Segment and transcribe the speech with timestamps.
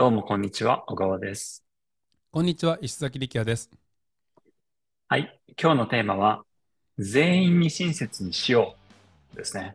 [0.00, 1.62] どうもこんにちは、小川です。
[2.30, 3.70] こんにちは、石崎力也です。
[5.08, 6.42] はい、今日のテーマは、
[6.96, 8.76] 全員に親切にしよ
[9.34, 9.74] うですね。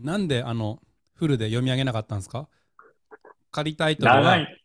[0.00, 0.78] なんであの
[1.14, 2.46] フルで読み上げなかったんですか？
[3.50, 4.64] 仮タイトルは長い、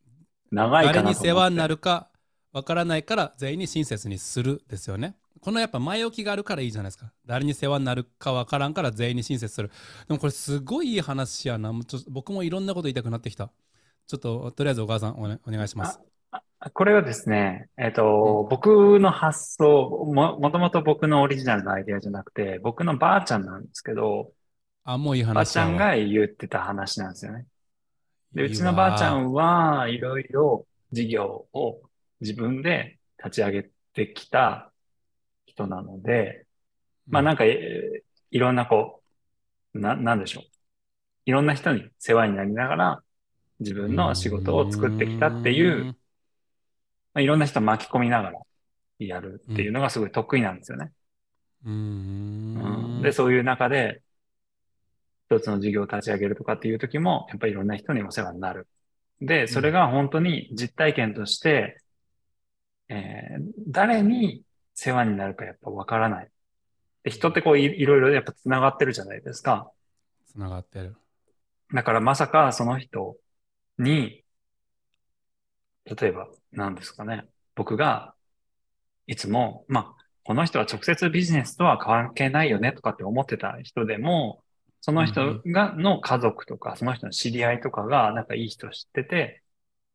[0.51, 1.01] 長い誰。
[1.01, 2.11] に世話になるか
[2.53, 5.15] わからないから全員に親切にするですよね。
[5.47, 7.09] このやっぱ前置きがあるからいいじゃないですか。
[7.25, 9.71] 誰に世話になるかわからんから全員に親切する。
[10.05, 11.71] でもこれすごいいい話やな。
[11.71, 13.49] もうちょ僕もいろんなこと言いたくなってきた。
[14.07, 16.01] ちょっととりあえずお母さんお,、ね、お願いします。
[16.73, 24.33] これはですね、えっ、と、僕の発想も、もともと僕のオリジナルのアイデアじゃなくて、僕のばあちゃんなんですけど、
[24.83, 27.45] あ、もういいばあ話やわちゃんが言ってた話なんですよね。
[28.33, 31.79] で、うちのばあちゃんはいろいろ事業を
[32.19, 34.73] 自分で立ち上げてきた
[35.57, 36.45] 人なので、
[37.07, 39.03] まあなんか、えーいろんなこ
[39.75, 40.43] う、な、なんでしょう。
[41.25, 43.03] いろんな人に世話になりながら
[43.59, 45.93] 自分の仕事を作ってきたっていう、
[47.13, 48.39] まあ、いろんな人巻き込みながら
[48.99, 50.93] やるっていうのがすごい得意なんですよね。
[51.63, 52.85] うーん。
[52.95, 54.01] うんで、そういう中で、
[55.29, 58.67] 一つの事業を立ち上げるとかっていう時も、やっぱりいろんな人にお世話になる。
[59.21, 61.81] で、それが本当に実体験として、
[62.89, 64.43] えー誰に
[64.79, 66.29] 世話になるかやっぱわからない。
[67.03, 69.71] で、人ってこういいろいろやっぱ繋がってるじゃないですか。
[70.27, 70.95] つながってる。
[71.73, 73.17] だからまさかその人
[73.79, 74.23] に、
[75.85, 77.25] 例えば何ですかね。
[77.55, 78.13] 僕が
[79.07, 84.43] いつも、まあ、この人は直接ビジネスとは関係ないよねとかって思ってた人でも、
[84.81, 89.41] その人が、の家族とか、その人の知り合いとかが、なんかいい人知ってて、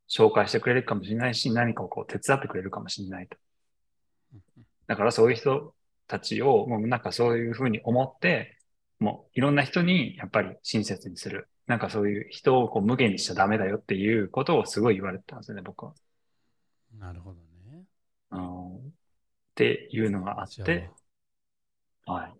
[0.09, 3.37] 紹介してくれるかもしれないし、何かをこう手伝ってくれるかもしれないと。
[4.87, 5.73] だからそういう人
[6.07, 8.57] たちを、もうなんかそういうふうに思って、
[8.99, 11.47] もういろんな人にやっぱり親切にする。
[11.67, 15.93] なんかそういう人をこう無限にしちゃダメだよっていうことをすごい言われてたんですよね、僕は。
[16.99, 17.37] なるほど
[17.71, 17.83] ね。
[18.31, 18.79] うんっ
[19.55, 20.89] ていうのがあって、
[22.05, 22.33] はい。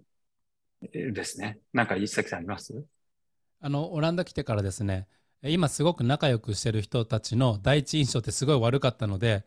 [0.93, 1.59] えですね。
[1.71, 2.83] なんか石崎さんあります？
[3.61, 5.07] あのオランダ来てからですね
[5.41, 9.43] 今すごく仲良くしてる人たちの第一印象ってすごい悪かったのでん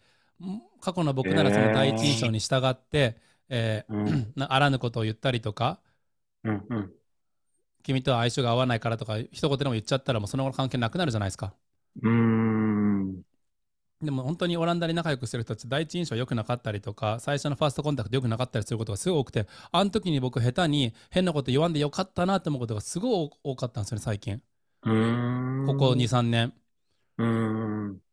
[0.81, 3.17] 過去の僕ならその第一印象に従って、
[3.49, 5.81] えーうん、なあらぬことを言ったりとか
[6.45, 6.93] うん、うん。
[7.83, 11.55] 君とは相性が合わないからとか一言でも言っちゃったらもうその後の関係なくなるじゃないですか
[12.03, 13.23] うーん。
[14.03, 24.43] でも本当にオランダで仲良くしてる人たち第一印象良くなかったりとか最初のファーストコンタクト良くなかったりすることがすごい多くてあの時に僕下手に変なこと言わんでよかったなって思うことがすごい多かったんですよね最近。
[25.67, 26.55] ここ23年
[27.19, 28.06] うーん。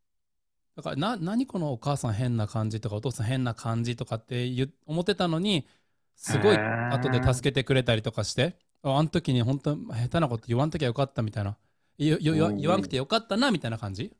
[0.75, 4.49] だからな何このお母さん変な感じとかお父さん変な感じとかって
[4.85, 5.67] 思ってたのに
[6.15, 11.57] すごい後で助けてくれたりとかしてああの時に本当下手なこと言わんときゃよかったみたいな
[11.97, 14.11] 言わうんくてよかったなみたいな感じ？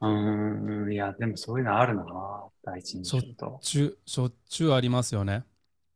[0.00, 0.92] うーん。
[0.92, 2.04] いや、でもそういうのあるな。
[2.64, 3.58] 第一印象と。
[3.62, 5.44] しゅしょっちゅうありますよね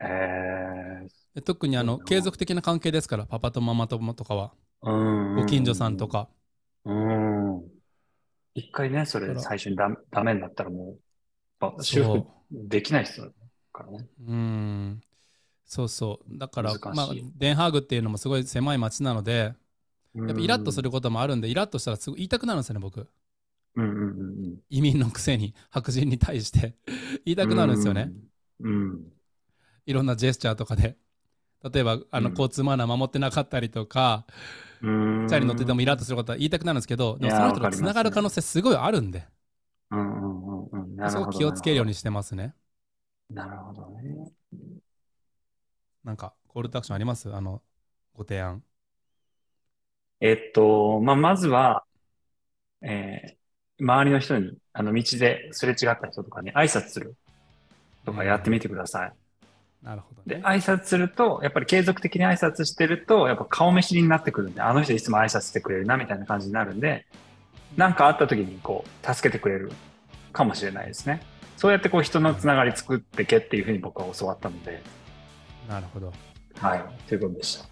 [0.00, 1.08] えー。
[1.34, 4.52] で特にあの継続的な関係ですからパパとママともとかは
[4.82, 5.36] うーん。
[5.36, 6.08] ご近所さんと。
[6.08, 6.28] か
[6.84, 7.39] うーん。
[8.54, 10.98] 一回ね、それ最初にダメダメになったらもう、
[11.60, 13.28] まあ修復できない人だ
[13.72, 14.08] からね。
[14.26, 15.02] うん
[15.64, 19.54] そうそうだからまあデンハーグっていうのもすごい狭い町なので
[20.16, 23.06] ややっぱイラッとすることもあるんでイラッとしたらすごい言いたくなるんですよね僕
[23.76, 24.58] うんうんうんうん。
[24.68, 26.74] 移民のくせに白人に対して
[27.24, 28.12] 言いたくなるんですよね。
[28.60, 29.12] うん。
[29.86, 30.96] いろんなジェスチャーとかで。
[31.62, 34.34] 例えばあのうん交通マナー守ってなかったりとか、うん。
[34.80, 39.26] チャリ乗っててもイラッとすることは言いたくなるんですけど、でもその人とつながる可能性すごいあるんで、
[39.90, 40.96] うんうんうんうん。
[40.96, 41.32] なるほど。
[41.32, 42.54] そこ気をつけるようにしてますね。
[43.30, 44.32] なるほどね。
[46.04, 47.32] なんかコールとアクションあります？
[47.32, 47.62] あの
[48.14, 48.62] ご提案。
[50.20, 51.84] えっと、まあ、まずは、
[52.82, 53.40] えー
[53.82, 57.16] 周りの人に、あの、道ですれ違った人とかに挨拶する
[58.04, 59.12] とかやってみてください。
[59.82, 60.42] なるほどで、ね。
[60.44, 67.06] 挨拶すると、やっぱり継続的に挨拶してると、やっぱ顔見知りになってくるんで、あの人いつも挨拶してくれるな、みたいな感じになるんで、
[67.76, 69.72] なんかあった時にこう、助けてくれる
[70.32, 71.22] かもしれないですね。
[71.56, 74.82] そうやってこう、人のつながり作ってけっていうふうに僕は教わったので、
[75.68, 76.12] なるほど。
[76.56, 77.64] はい、ということでした。